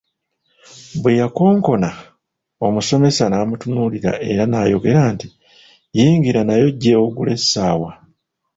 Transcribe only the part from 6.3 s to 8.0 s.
naye ojje ogule essaawa”.